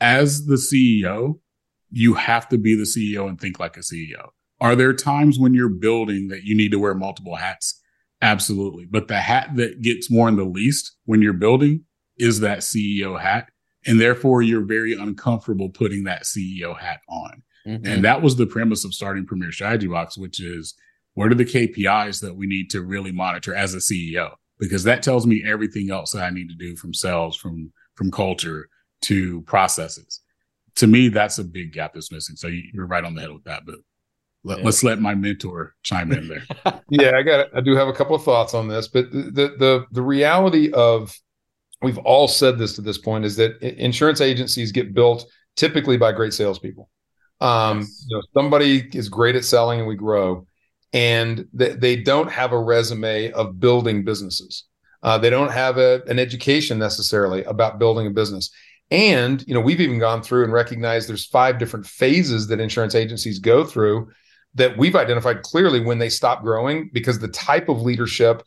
[0.00, 1.40] as the CEO,
[1.90, 4.28] you have to be the CEO and think like a CEO.
[4.60, 7.80] Are there times when you're building that you need to wear multiple hats?
[8.20, 8.86] Absolutely.
[8.86, 11.84] But the hat that gets worn the least when you're building
[12.16, 13.48] is that CEO hat.
[13.88, 17.42] And therefore, you're very uncomfortable putting that CEO hat on.
[17.66, 17.86] Mm-hmm.
[17.86, 20.74] And that was the premise of starting Premier Strategy Box, which is
[21.14, 24.30] what are the KPIs that we need to really monitor as a CEO?
[24.58, 28.10] Because that tells me everything else that I need to do from sales, from from
[28.10, 28.68] culture
[29.02, 30.20] to processes.
[30.76, 32.36] To me, that's a big gap that's missing.
[32.36, 33.66] So you're right on the head with that.
[33.66, 33.76] But
[34.44, 36.44] let, us let my mentor chime in there.
[36.88, 37.48] yeah, I got.
[37.54, 41.18] I do have a couple of thoughts on this, but the the the reality of
[41.82, 46.12] we've all said this to this point is that insurance agencies get built typically by
[46.12, 46.88] great salespeople.
[47.40, 48.04] Um, yes.
[48.08, 50.46] you know, somebody is great at selling, and we grow
[50.92, 54.64] and they, they don't have a resume of building businesses.
[55.02, 58.50] Uh, they don't have a, an education necessarily about building a business.
[58.90, 62.94] And you know, we've even gone through and recognized there's five different phases that insurance
[62.94, 64.10] agencies go through
[64.54, 68.42] that we've identified clearly when they stop growing because the type of leadership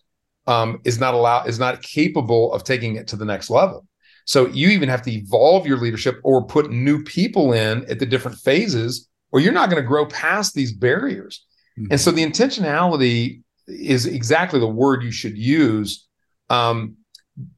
[0.48, 3.86] um, is not allowed is not capable of taking it to the next level.
[4.26, 8.06] So you even have to evolve your leadership or put new people in at the
[8.06, 11.46] different phases, or you're not going to grow past these barriers.
[11.78, 11.92] Mm-hmm.
[11.92, 16.08] And so the intentionality is exactly the word you should use.
[16.50, 16.98] Um,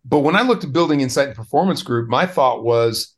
[0.06, 3.16] but when I looked at building InCite and Performance Group, my thought was,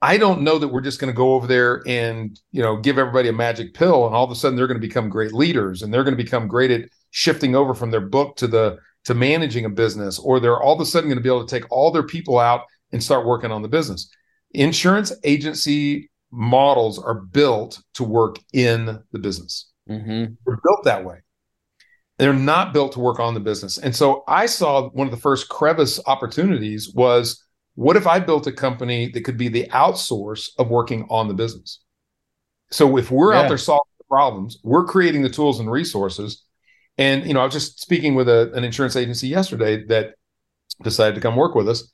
[0.00, 2.98] I don't know that we're just going to go over there and you know give
[2.98, 5.82] everybody a magic pill, and all of a sudden they're going to become great leaders,
[5.82, 9.14] and they're going to become great at shifting over from their book to the to
[9.14, 11.70] managing a business, or they're all of a sudden going to be able to take
[11.70, 14.10] all their people out and start working on the business.
[14.52, 19.70] Insurance agency models are built to work in the business.
[19.88, 20.34] Mm-hmm.
[20.44, 21.18] They're built that way.
[22.18, 23.78] They're not built to work on the business.
[23.78, 28.46] And so I saw one of the first crevice opportunities was what if I built
[28.46, 31.80] a company that could be the outsource of working on the business?
[32.70, 33.42] So if we're yeah.
[33.42, 34.58] out there solving the problems.
[34.62, 36.44] We're creating the tools and resources.
[36.98, 40.14] And you know, I was just speaking with a, an insurance agency yesterday that
[40.82, 41.90] decided to come work with us,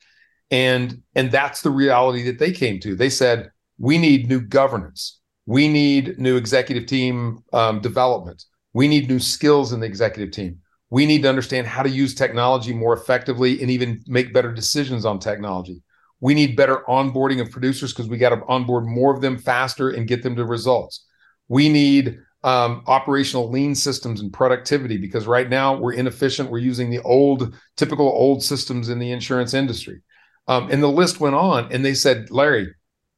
[0.51, 2.95] and and that's the reality that they came to.
[2.95, 9.09] They said we need new governance, we need new executive team um, development, we need
[9.09, 10.59] new skills in the executive team.
[10.91, 15.07] We need to understand how to use technology more effectively and even make better decisions
[15.07, 15.83] on technology.
[16.21, 19.89] We need better onboarding of producers because we got to onboard more of them faster
[19.89, 21.07] and get them to results.
[21.49, 26.51] We need um, operational lean systems and productivity because right now we're inefficient.
[26.51, 30.03] We're using the old, typical old systems in the insurance industry.
[30.49, 31.73] Um, and the list went on.
[31.73, 32.75] And they said, Larry,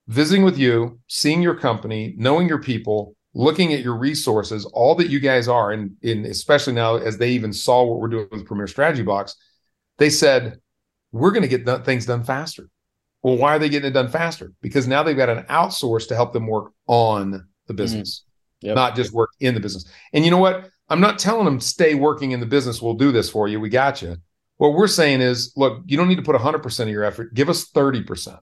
[0.08, 5.08] visiting with you, seeing your company, knowing your people, looking at your resources, all that
[5.08, 8.46] you guys are, and, and especially now as they even saw what we're doing with
[8.46, 9.36] Premier Strategy Box,
[9.98, 10.60] they said,
[11.12, 12.68] we're going to get th- things done faster.
[13.22, 14.52] Well, why are they getting it done faster?
[14.60, 17.76] Because now they've got an outsource to help them work on the mm-hmm.
[17.76, 18.33] business, mm-hmm.
[18.64, 18.74] Yep.
[18.74, 19.84] not just work in the business.
[20.12, 20.68] And you know what?
[20.88, 22.82] I'm not telling them stay working in the business.
[22.82, 23.60] We'll do this for you.
[23.60, 24.16] We got you.
[24.56, 27.34] What we're saying is, look, you don't need to put 100% of your effort.
[27.34, 28.38] Give us 30%.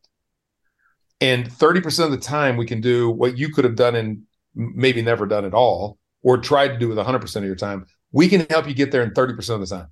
[1.20, 4.22] And 30% of the time, we can do what you could have done and
[4.54, 8.28] maybe never done at all or tried to do with 100% of your time, we
[8.28, 9.88] can help you get there in 30% of the time.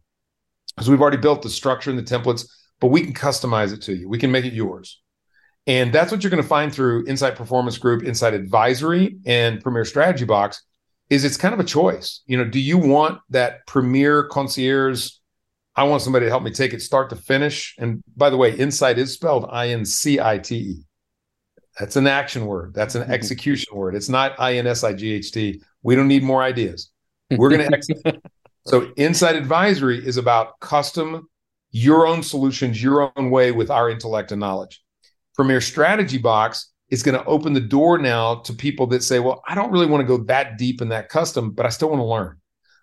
[0.75, 2.49] Because we've already built the structure and the templates,
[2.81, 4.09] but we can customize it to you.
[4.09, 5.01] We can make it yours.
[5.67, 9.85] And that's what you're going to find through InCite Performance Group, InCite Advisory, and Premier
[9.85, 10.63] Strategy Box
[11.11, 12.23] is it's kind of a choice.
[12.27, 15.11] You know, do you want that premier concierge?
[15.77, 17.75] I want somebody to help me take it start to finish.
[17.79, 20.85] And by the way, InCite is spelled I-N-C-I-T-E.
[21.79, 22.75] That's an action word.
[22.75, 23.13] That's an mm-hmm.
[23.13, 23.95] execution word.
[23.95, 25.63] It's not I N S I G H T.
[25.83, 26.91] We don't need more ideas.
[27.31, 28.21] We're going to execute.
[28.67, 31.29] so, InCite Advisory is about custom,
[31.71, 34.83] your own solutions, your own way with our intellect and knowledge.
[35.41, 39.43] Premier Strategy Box is going to open the door now to people that say, well,
[39.49, 42.01] I don't really want to go that deep in that custom, but I still want
[42.01, 42.37] to learn.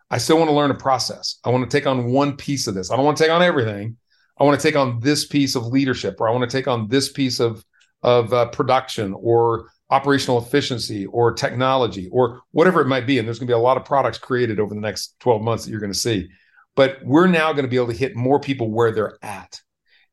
[0.10, 1.38] I still want to learn a process.
[1.44, 2.90] I want to take on one piece of this.
[2.90, 3.98] I don't want to take on everything.
[4.40, 6.88] I want to take on this piece of leadership, or I want to take on
[6.88, 7.64] this piece of
[8.02, 13.20] of uh, production or operational efficiency or technology or whatever it might be.
[13.20, 15.66] And there's going to be a lot of products created over the next 12 months
[15.66, 16.28] that you're going to see.
[16.76, 19.62] But we're now going to be able to hit more people where they're at.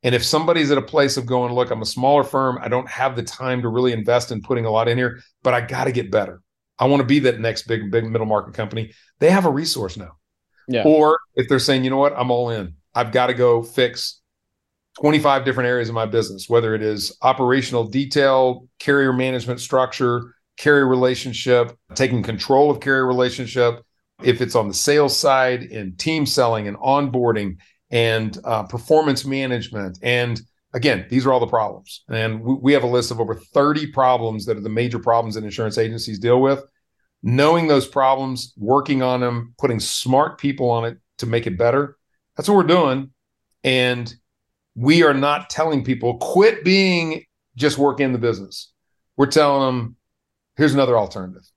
[0.05, 2.87] And if somebody's at a place of going, look, I'm a smaller firm, I don't
[2.87, 5.85] have the time to really invest in putting a lot in here, but I got
[5.85, 6.43] to get better.
[6.77, 8.93] I want to be that next big, big middle market company.
[9.17, 10.11] They have a resource now.
[10.67, 10.83] Yeah.
[10.85, 12.75] Or if they're saying, you know what, I'm all in.
[12.93, 14.21] I've got to go fix
[15.01, 20.87] 25 different areas of my business, whether it is operational detail, carrier management structure, carrier
[20.87, 23.83] relationship, taking control of carrier relationship,
[24.21, 27.57] if it's on the sales side in team selling and onboarding
[27.95, 29.97] and uh, performance management.
[30.01, 30.41] And
[30.73, 32.03] again, these are all the problems.
[32.09, 35.35] And we, we have a list of over 30 problems that are the major problems
[35.35, 36.61] that insurance agencies deal with.
[37.23, 41.97] Knowing those problems, working on them, putting smart people on it to make it better.
[42.35, 43.11] That's what we're doing.
[43.63, 44.13] And
[44.75, 47.23] we are not telling people quit being
[47.55, 48.73] just work in the business.
[49.15, 49.95] We're telling them
[50.57, 51.49] here's another alternative.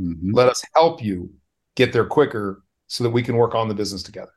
[0.00, 0.30] Mm-hmm.
[0.32, 1.30] Let us help you
[1.74, 4.30] get there quicker so that we can work on the business together.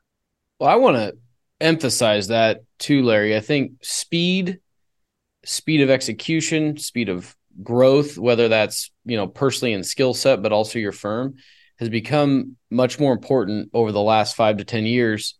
[0.58, 1.16] Well, I want to
[1.60, 3.36] emphasize that too, Larry.
[3.36, 4.60] I think speed,
[5.44, 10.52] speed of execution, speed of growth, whether that's, you know, personally in skill set, but
[10.52, 11.36] also your firm,
[11.78, 15.38] has become much more important over the last five to 10 years.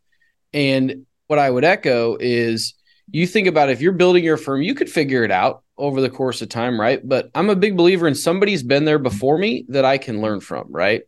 [0.52, 2.74] And what I would echo is
[3.10, 6.10] you think about if you're building your firm, you could figure it out over the
[6.10, 7.06] course of time, right?
[7.06, 10.40] But I'm a big believer in somebody's been there before me that I can learn
[10.40, 11.02] from, right?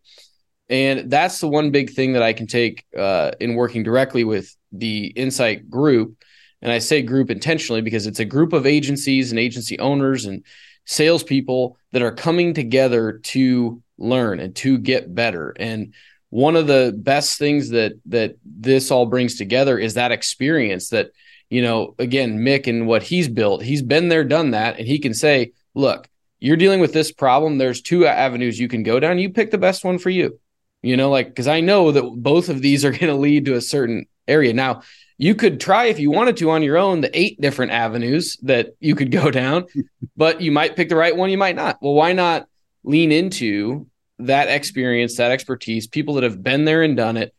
[0.69, 4.55] And that's the one big thing that I can take uh, in working directly with
[4.73, 6.17] the InCite group.
[6.61, 10.45] And I say group intentionally because it's a group of agencies and agency owners and
[10.87, 15.55] salespeople that are coming together to learn and to get better.
[15.59, 15.95] And
[16.31, 21.11] one of the best things that that this all brings together is that experience that
[21.49, 24.99] you know again mick and what he's built he's been there done that and he
[24.99, 29.19] can say look you're dealing with this problem there's two avenues you can go down
[29.19, 30.39] you pick the best one for you
[30.83, 33.55] you know like because i know that both of these are going to lead to
[33.55, 34.83] a certain area now
[35.21, 38.77] you could try if you wanted to on your own the eight different avenues that
[38.79, 39.65] you could go down
[40.17, 42.47] but you might pick the right one you might not well why not
[42.85, 43.87] lean into
[44.19, 47.35] that experience, that expertise, people that have been there and done it.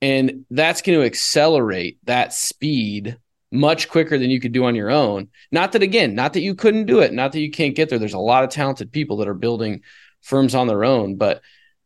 [0.00, 3.18] And that's going to accelerate that speed
[3.50, 5.28] much quicker than you could do on your own.
[5.50, 7.98] Not that, again, not that you couldn't do it, not that you can't get there.
[7.98, 9.82] There's a lot of talented people that are building
[10.20, 11.40] firms on their own, but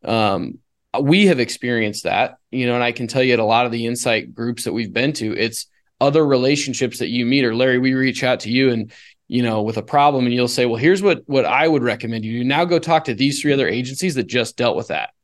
[0.04, 0.58] um,
[1.00, 3.72] we have experienced that, you know, and I can tell you at a lot of
[3.72, 5.66] the incite groups that we've been to, it's
[6.00, 8.92] other relationships that you meet or Larry, we reach out to you and
[9.32, 12.22] you know, with a problem and you'll say, well, here's what, what I would recommend
[12.22, 12.44] you do.
[12.44, 15.14] Now go talk to these three other agencies that just dealt with that.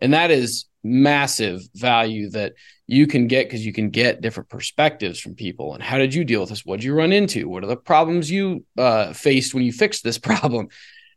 [0.00, 2.52] And that is massive value that
[2.86, 5.72] you can get because you can get different perspectives from people.
[5.72, 6.66] And how did you deal with this?
[6.66, 7.48] What did you run into?
[7.48, 10.68] What are the problems you uh, faced when you fixed this problem?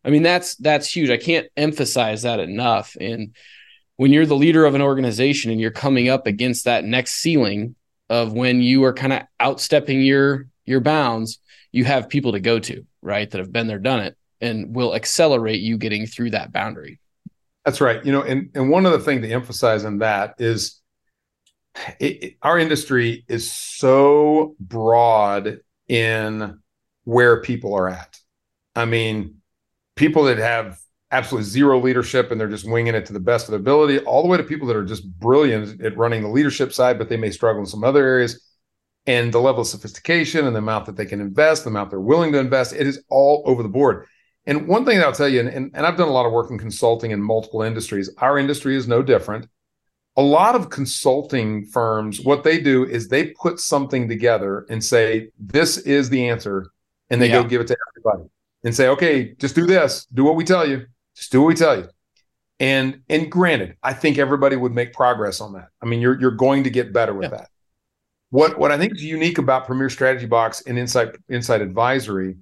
[0.05, 1.09] I mean, that's that's huge.
[1.09, 2.95] I can't emphasize that enough.
[2.97, 3.35] And
[3.97, 7.75] when you're the leader of an organization and you're coming up against that next ceiling
[8.09, 11.39] of when you are kind of outstepping your your bounds,
[11.71, 13.29] you have people to go to, right?
[13.29, 16.99] That have been there, done it, and will accelerate you getting through that boundary.
[17.65, 18.03] That's right.
[18.05, 20.79] You know, and and one other thing to emphasize in that is
[21.99, 26.59] it, it, our industry is so broad in
[27.03, 28.19] where people are at.
[28.75, 29.41] I mean,
[29.95, 30.79] people that have
[31.11, 34.21] absolutely zero leadership and they're just winging it to the best of their ability, all
[34.21, 37.17] the way to people that are just brilliant at running the leadership side, but they
[37.17, 38.43] may struggle in some other areas.
[39.05, 41.99] And the level of sophistication and the amount that they can invest, the amount they're
[42.01, 44.05] willing to invest, it is all over the board.
[44.45, 46.33] And one thing that I'll tell you, and, and, and I've done a lot of
[46.33, 49.47] work in consulting in multiple industries, our industry is no different.
[50.17, 55.29] A lot of consulting firms, what they do is they put something together and say,
[55.39, 56.71] this is the answer.
[57.09, 57.43] And they yeah.
[57.43, 58.29] go give it to everybody
[58.65, 60.85] and say, okay, just do this, do what we tell you
[61.17, 61.89] just do what we tell you.
[62.59, 65.69] And and granted, I think everybody would make progress on that.
[65.81, 67.37] I mean, you're you're going to get better with yeah.
[67.37, 67.49] that.
[68.29, 72.37] What what I think is unique about Premier Strategy Box and InCite InCite Advisory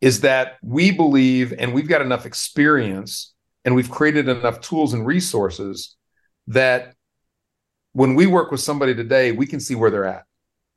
[0.00, 3.32] is that we believe and we've got enough experience
[3.64, 5.96] and we've created enough tools and resources
[6.48, 6.94] that
[7.92, 10.24] when we work with somebody today, we can see where they're at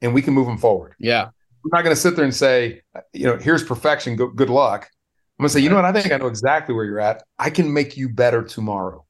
[0.01, 0.95] and we can move them forward.
[0.97, 1.29] Yeah.
[1.63, 4.89] We're not going to sit there and say, you know, here's perfection, go, good luck.
[5.37, 5.85] I'm gonna say, you know what?
[5.85, 7.23] I think I know exactly where you're at.
[7.37, 9.05] I can make you better tomorrow.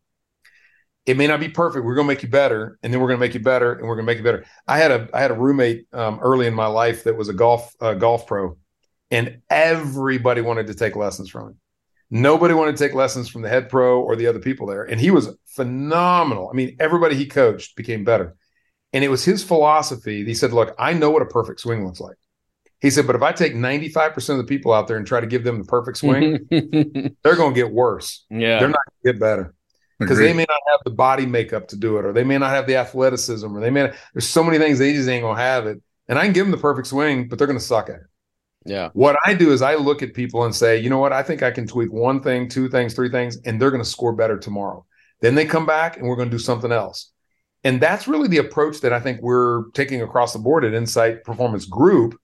[1.05, 1.85] It may not be perfect.
[1.85, 4.07] We're gonna make you better, and then we're gonna make you better, and we're gonna
[4.07, 4.43] make you better.
[4.67, 7.33] I had a I had a roommate um, early in my life that was a
[7.33, 8.57] golf uh, golf pro,
[9.09, 11.59] and everybody wanted to take lessons from him.
[12.09, 14.99] Nobody wanted to take lessons from the head pro or the other people there, and
[14.99, 16.49] he was phenomenal.
[16.49, 18.35] I mean, everybody he coached became better,
[18.91, 20.25] and it was his philosophy.
[20.25, 22.17] He said, "Look, I know what a perfect swing looks like."
[22.79, 25.25] He said, but if I take 95% of the people out there and try to
[25.25, 28.25] give them the perfect swing, they're going to get worse.
[28.29, 28.59] Yeah.
[28.59, 29.55] They're not going to get better
[29.99, 32.51] because they may not have the body makeup to do it, or they may not
[32.51, 35.35] have the athleticism, or they may, not, there's so many things they just ain't going
[35.35, 35.81] to have it.
[36.07, 38.01] And I can give them the perfect swing, but they're going to suck at it.
[38.65, 38.89] Yeah.
[38.93, 41.13] What I do is I look at people and say, you know what?
[41.13, 43.89] I think I can tweak one thing, two things, three things, and they're going to
[43.89, 44.85] score better tomorrow.
[45.21, 47.11] Then they come back and we're going to do something else.
[47.63, 51.23] And that's really the approach that I think we're taking across the board at InCite
[51.23, 52.19] Performance Group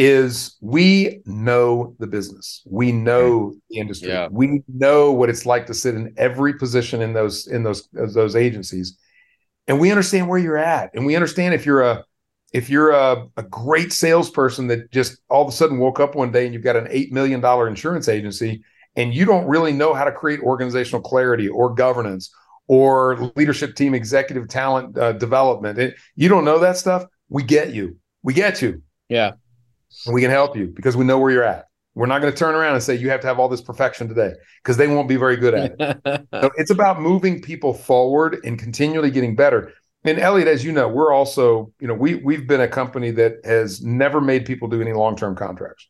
[0.00, 2.62] is we know the business.
[2.64, 4.08] We know the industry.
[4.08, 4.28] Yeah.
[4.30, 8.34] we know what it's like to sit in every position in those in those those
[8.34, 8.96] agencies.
[9.68, 10.90] And we understand where you're at.
[10.94, 12.02] And we understand if you're a
[12.54, 16.32] if you're a, a great salesperson that just all of a sudden woke up one
[16.32, 18.64] day and you've got an $8 million insurance agency
[18.96, 22.34] and you don't really know how to create organizational clarity or governance
[22.68, 27.74] or leadership team executive talent uh, development it, you don't know that stuff we get
[27.74, 27.98] you.
[28.22, 28.82] We get you.
[29.10, 29.32] Yeah
[30.06, 31.66] and we can help you because we know where you're at.
[31.94, 34.08] We're not going to turn around and say you have to have all this perfection
[34.08, 36.26] today because they won't be very good at it.
[36.40, 39.72] so it's about moving people forward and continually getting better.
[40.04, 43.44] And Elliot, as you know, we're also, you know, we we've been a company that
[43.44, 45.88] has never made people do any long-term contracts.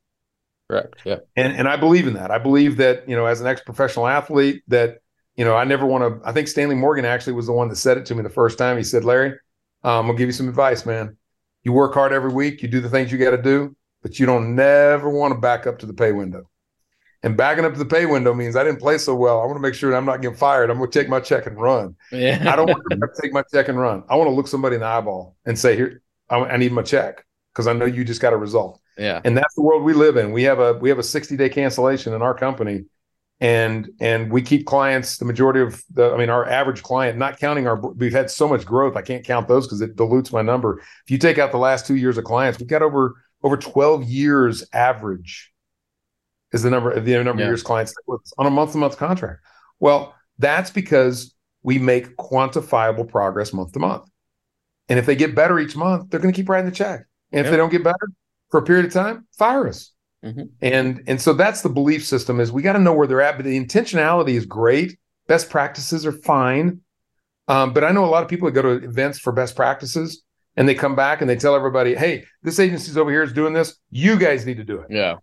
[0.69, 0.97] Correct.
[1.05, 1.19] Yeah.
[1.37, 2.31] And and I believe in that.
[2.31, 4.99] I believe that, you know, as an ex-professional athlete, that,
[5.37, 7.77] you know, I never want to, I think Stanley Morgan actually was the one that
[7.77, 8.77] said it to me the first time.
[8.77, 9.33] He said, Larry,
[9.85, 11.17] um, I'll give you some advice, man.
[11.63, 14.27] You work hard every week, you do the things you got to do but you
[14.27, 16.49] don't never want to back up to the pay window.
[17.23, 19.43] And backing up to the pay window means I didn't play so well.
[19.43, 20.71] I want to make sure I'm not getting fired.
[20.71, 21.95] I'm going to take my check and run.
[22.11, 22.51] Yeah.
[22.51, 24.05] I don't want to take my check and run.
[24.09, 26.83] I want to look somebody in the eyeball and say, "Here, I, I need my
[26.83, 28.81] check," because I know you just got a result.
[28.97, 29.21] Yeah.
[29.25, 30.33] And that's the world we live in.
[30.33, 32.85] We have a we have a 60 day cancellation in our company,
[33.39, 35.19] and and we keep clients.
[35.19, 38.49] The majority of the, I mean, our average client, not counting our, we've had so
[38.49, 38.97] much growth.
[38.97, 40.79] I can't count those because it dilutes my number.
[40.79, 44.05] If you take out the last two years of clients, we've got over over 12
[44.05, 45.53] years average
[46.53, 47.47] is the number of the number yeah.
[47.47, 49.41] of years clients with on a month to month contract.
[49.79, 54.09] Well, that's because we make quantifiable progress month to month.
[54.89, 57.03] And if they get better each month, they're going to keep writing the check.
[57.33, 58.09] And if they don't get better
[58.51, 59.93] for a period of time, fire us.
[60.25, 60.43] Mm-hmm.
[60.61, 63.37] And and so that's the belief system is we got to know where they're at.
[63.37, 64.99] But the intentionality is great.
[65.29, 66.81] Best practices are fine.
[67.49, 70.23] Um, but I know a lot of people that go to events for best practices
[70.57, 73.53] and they come back and they tell everybody, "Hey, this agency's over here is doing
[73.53, 73.77] this.
[73.91, 75.17] You guys need to do it." Yeah,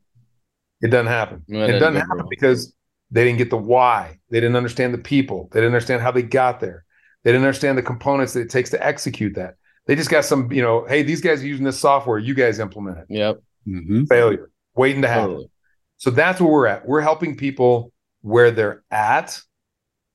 [0.82, 1.44] it doesn't happen.
[1.48, 2.28] it doesn't happen wrong.
[2.30, 2.74] because
[3.12, 4.20] they didn't get the why.
[4.30, 5.50] They didn't understand the people.
[5.52, 6.84] They didn't understand how they got there.
[7.24, 9.56] They didn't understand the components that it takes to execute that.
[9.86, 12.18] They just got some, you know, hey, these guys are using this software.
[12.18, 13.06] You guys implement it.
[13.10, 13.38] Yep.
[13.68, 14.04] Mm-hmm.
[14.06, 14.50] Failure.
[14.76, 15.28] waiting to happen.
[15.30, 15.52] Totally.
[15.98, 16.88] So that's where we're at.
[16.88, 19.42] We're helping people where they're at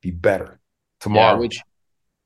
[0.02, 0.60] be better
[1.00, 1.34] tomorrow.
[1.34, 1.60] Yeah, which,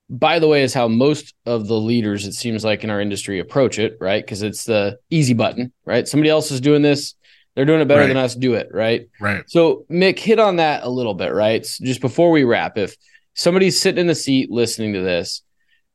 [0.08, 3.40] by the way, is how most of the leaders, it seems like in our industry,
[3.40, 4.24] approach it, right?
[4.24, 6.06] Because it's the easy button, right?
[6.06, 7.14] Somebody else is doing this.
[7.54, 8.08] They're doing it better right.
[8.08, 8.34] than us.
[8.34, 9.08] Do it, right?
[9.18, 9.42] Right.
[9.48, 11.64] So, Mick, hit on that a little bit, right?
[11.64, 12.94] So just before we wrap, if
[13.34, 15.42] somebody's sitting in the seat listening to this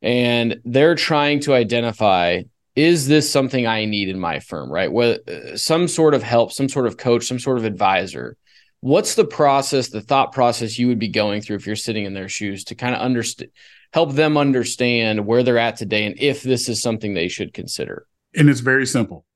[0.02, 2.42] and they're trying to identify
[2.74, 4.90] is this something I need in my firm, right?
[4.90, 8.36] Whether uh, some sort of help, some sort of coach, some sort of advisor.
[8.80, 12.14] What's the process, the thought process you would be going through if you're sitting in
[12.14, 13.50] their shoes to kind of understand,
[13.92, 18.06] help them understand where they're at today and if this is something they should consider?
[18.34, 19.26] And it's very simple.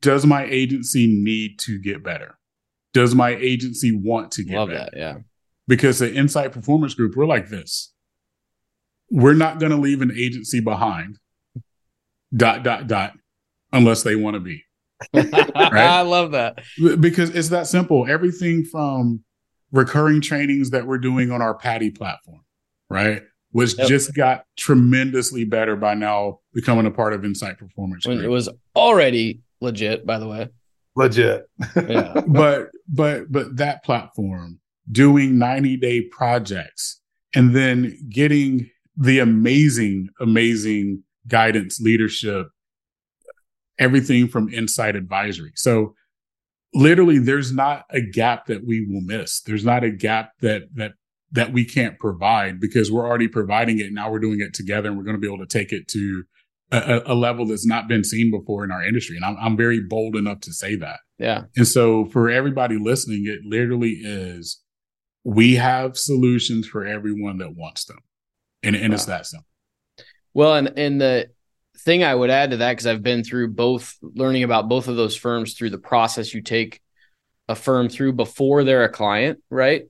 [0.00, 2.38] Does my agency need to get better?
[2.92, 4.90] Does my agency want to get Love better?
[4.92, 5.14] that, yeah.
[5.66, 7.92] Because the InCite Performance Group, we're like this.
[9.10, 11.18] We're not going to leave an agency behind
[12.34, 13.14] dot dot dot
[13.72, 14.64] unless they want to be.
[15.14, 15.74] right?
[15.74, 16.58] I love that
[17.00, 18.06] because it's that simple.
[18.08, 19.24] Everything from
[19.70, 22.42] recurring trainings that we're doing on our Patty platform,
[22.88, 23.22] right,
[23.52, 23.88] was yep.
[23.88, 28.06] just got tremendously better by now becoming a part of InCite Performance.
[28.06, 30.48] When it was already legit, by the way.
[30.96, 31.46] Legit.
[31.76, 32.20] yeah.
[32.26, 37.00] But but but that platform doing 90 day projects
[37.34, 42.48] and then getting the amazing, amazing guidance, leadership,
[43.78, 45.52] everything from incite advisory.
[45.54, 45.94] So
[46.74, 49.40] literally there's not a gap that we will miss.
[49.42, 50.92] There's not a gap that that
[51.32, 53.92] that we can't provide because we're already providing it.
[53.92, 56.24] Now we're doing it together and we're going to be able to take it to
[56.70, 59.16] a, a, level that's not been seen before in our industry.
[59.16, 61.00] And I'm, I'm very bold enough to say that.
[61.18, 61.44] Yeah.
[61.56, 64.60] And so for everybody listening, it literally is
[65.24, 67.98] we have solutions for everyone that wants them.
[68.62, 68.94] And, and wow.
[68.94, 69.46] it's that simple.
[70.34, 71.28] Well, and and the
[71.78, 74.96] thing I would add to that because I've been through both learning about both of
[74.96, 76.80] those firms through the process you take
[77.48, 79.82] a firm through before they're a client, right?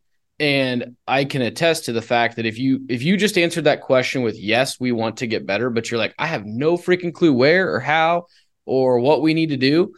[0.42, 3.80] And I can attest to the fact that if you if you just answered that
[3.80, 7.14] question with yes, we want to get better, but you're like, I have no freaking
[7.14, 8.26] clue where or how
[8.66, 9.94] or what we need to do,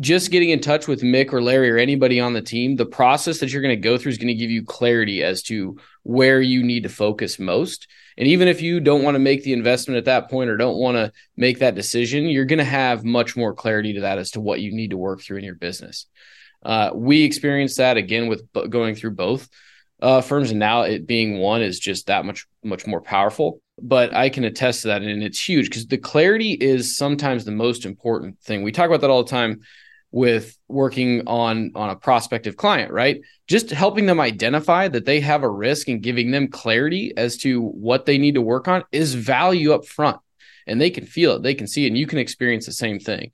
[0.00, 3.38] just getting in touch with Mick or Larry or anybody on the team, the process
[3.38, 6.40] that you're going to go through is going to give you clarity as to where
[6.40, 7.86] you need to focus most.
[8.18, 10.78] And even if you don't want to make the investment at that point or don't
[10.78, 14.32] want to make that decision, you're going to have much more clarity to that as
[14.32, 16.06] to what you need to work through in your business.
[16.62, 19.48] Uh, we experienced that again with going through both
[20.02, 23.60] uh, firms, and now it being one is just that much much more powerful.
[23.82, 27.50] But I can attest to that, and it's huge because the clarity is sometimes the
[27.50, 28.62] most important thing.
[28.62, 29.60] We talk about that all the time
[30.12, 35.42] with working on on a prospective client right just helping them identify that they have
[35.42, 39.14] a risk and giving them clarity as to what they need to work on is
[39.14, 40.18] value up front
[40.66, 42.98] and they can feel it they can see it and you can experience the same
[42.98, 43.30] thing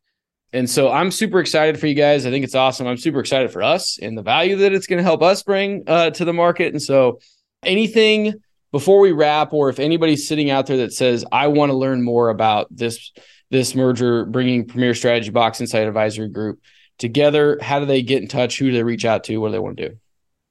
[0.56, 3.50] and so i'm super excited for you guys i think it's awesome i'm super excited
[3.50, 6.32] for us and the value that it's going to help us bring uh, to the
[6.32, 7.18] market and so
[7.64, 8.34] anything
[8.72, 12.02] before we wrap or if anybody's sitting out there that says i want to learn
[12.02, 13.12] more about this
[13.50, 16.60] this merger, bringing Premier Strategy Box InCite Advisory Group
[16.98, 17.58] together?
[17.60, 18.58] How do they get in touch?
[18.58, 19.36] Who do they reach out to?
[19.38, 19.96] What do they want to do?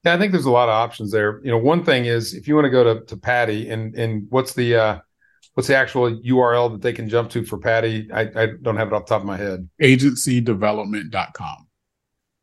[0.04, 1.42] Yeah, I think there's a lot of options there.
[1.44, 4.28] You know, one thing is if you want to go to, to PADI and and
[4.30, 5.00] what's the uh,
[5.56, 8.10] what's the actual URL that they can jump to for Patty?
[8.14, 9.68] I, I don't have it off the top of my head.
[9.82, 11.68] Agencydevelopment.com.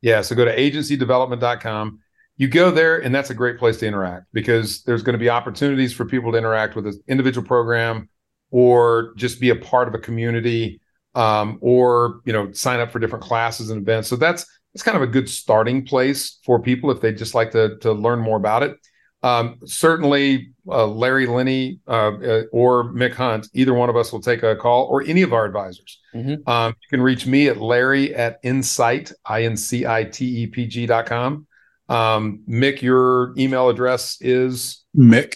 [0.01, 2.01] Yeah, so go to agencydevelopment.com.
[2.37, 5.31] You go there, and that's a great place to interact because there's going to be
[5.31, 8.09] opportunities for people to interact with an individual program
[8.51, 10.81] or just be a part of a community
[11.15, 14.97] um, or you know sign up for different classes and events so that's it's kind
[14.97, 18.37] of a good starting place for people if they just like to to learn more
[18.37, 18.77] about it
[19.23, 24.21] um, certainly uh, larry linne uh, uh, or mick hunt either one of us will
[24.21, 26.49] take a call or any of our advisors mm-hmm.
[26.49, 31.47] um, you can reach me at larry at incite i-n-c-i-t-e-p-g dot com
[31.89, 35.35] um, mick your email address is mick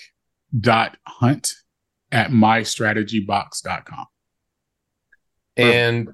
[0.58, 1.52] dot hunt
[2.12, 4.06] at mystrategybox.com.
[5.56, 6.08] And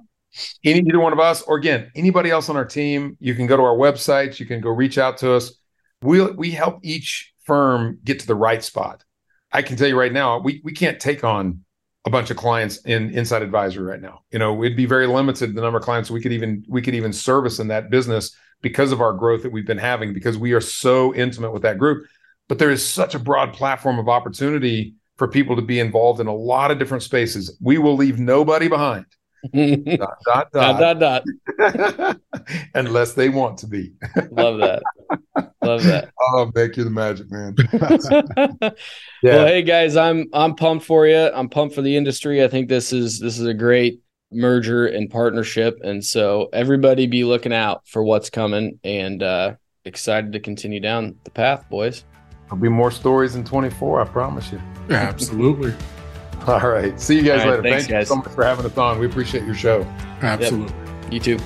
[0.65, 3.57] any either one of us, or again, anybody else on our team, you can go
[3.57, 5.53] to our website, you can go reach out to us.
[6.01, 9.05] We we help each firm get to the right spot.
[9.53, 11.65] I can tell you right now, we we can't take on
[12.05, 14.23] a bunch of clients in InCite Advisory right now.
[14.31, 16.95] You know, we'd be very limited the number of clients we could even we could
[16.95, 20.53] even service in that business because of our growth that we've been having because we
[20.53, 22.07] are so intimate with that group.
[22.49, 26.27] But there is such a broad platform of opportunity for people to be involved in
[26.27, 27.57] a lot of different spaces.
[27.61, 29.07] We will leave nobody behind.
[29.53, 30.99] dot, dot, dot.
[30.99, 32.17] dot, dot, dot.
[32.75, 33.93] Unless they want to be.
[34.31, 34.83] Love that.
[35.63, 36.11] Love that.
[36.35, 37.55] Oh, make you the magic man.
[37.73, 38.71] yeah.
[39.23, 41.31] Well, hey guys, I'm I'm pumped for you.
[41.35, 42.43] I'm pumped for the industry.
[42.45, 44.01] I think this is this is a great
[44.33, 45.79] merger and partnership.
[45.83, 49.55] And so everybody be looking out for what's coming and uh,
[49.85, 52.05] excited to continue down the path, boys.
[52.45, 54.61] There'll be more stories in 24, I promise you.
[54.91, 55.75] Absolutely.
[56.47, 56.99] All right.
[57.01, 57.63] See you guys All right, later.
[57.63, 58.09] thanks, Thank you guys.
[58.09, 58.99] so much for having us on.
[58.99, 59.83] We appreciate your show.
[60.23, 60.75] Absolutely.
[61.11, 61.39] You too.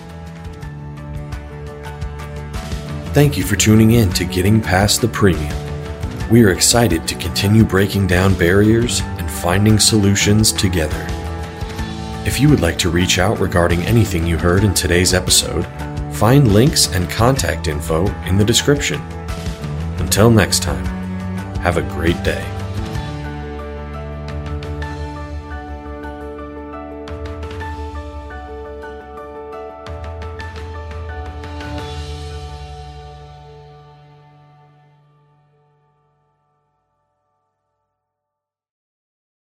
[3.16, 5.56] Thank you for tuning in to Getting Past the Premium.
[6.28, 11.02] We are excited to continue breaking down barriers and finding solutions together.
[12.26, 15.64] If you would like to reach out regarding anything you heard in today's episode,
[16.14, 19.00] find links and contact info in the description.
[19.96, 20.84] Until next time,
[21.60, 22.55] have a great day.